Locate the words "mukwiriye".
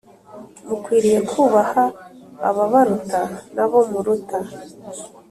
0.67-1.19